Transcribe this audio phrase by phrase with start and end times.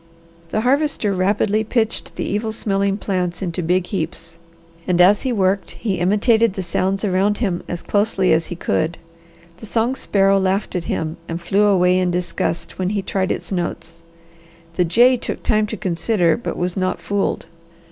[0.49, 4.39] The Harvester rapidly pitched the evil smelling plants into big heaps
[4.87, 8.97] and as he worked he imitated the sounds around him as closely as he could.
[9.57, 13.51] The song sparrow laughed at him and flew away in disgust when he tried its
[13.51, 14.01] notes.
[14.73, 17.45] The jay took time to consider, but was not fooled.